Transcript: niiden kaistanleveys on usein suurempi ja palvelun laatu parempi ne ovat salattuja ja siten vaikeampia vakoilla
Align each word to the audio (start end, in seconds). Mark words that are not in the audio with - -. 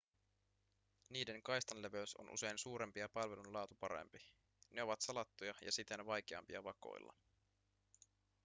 niiden 1.09 1.43
kaistanleveys 1.43 2.15
on 2.15 2.29
usein 2.29 2.57
suurempi 2.57 2.99
ja 2.99 3.09
palvelun 3.09 3.53
laatu 3.53 3.75
parempi 3.79 4.19
ne 4.69 4.83
ovat 4.83 5.01
salattuja 5.01 5.53
ja 5.61 5.71
siten 5.71 6.05
vaikeampia 6.05 6.63
vakoilla 6.63 7.13